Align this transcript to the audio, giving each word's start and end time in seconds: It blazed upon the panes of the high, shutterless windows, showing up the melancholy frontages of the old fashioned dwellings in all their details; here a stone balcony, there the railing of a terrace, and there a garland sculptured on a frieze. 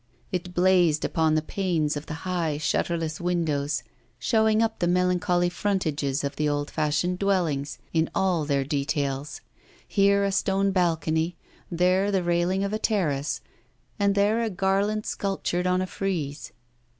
It 0.31 0.55
blazed 0.55 1.05
upon 1.05 1.35
the 1.35 1.43
panes 1.43 1.95
of 1.95 2.07
the 2.07 2.25
high, 2.25 2.57
shutterless 2.57 3.21
windows, 3.21 3.83
showing 4.17 4.63
up 4.63 4.79
the 4.79 4.87
melancholy 4.87 5.47
frontages 5.47 6.23
of 6.23 6.37
the 6.37 6.49
old 6.49 6.71
fashioned 6.71 7.19
dwellings 7.19 7.77
in 7.93 8.09
all 8.15 8.43
their 8.43 8.63
details; 8.63 9.41
here 9.87 10.23
a 10.23 10.31
stone 10.31 10.71
balcony, 10.71 11.35
there 11.69 12.09
the 12.11 12.23
railing 12.23 12.63
of 12.63 12.73
a 12.73 12.79
terrace, 12.79 13.41
and 13.99 14.15
there 14.15 14.41
a 14.41 14.49
garland 14.49 15.05
sculptured 15.05 15.67
on 15.67 15.83
a 15.83 15.85
frieze. 15.85 16.51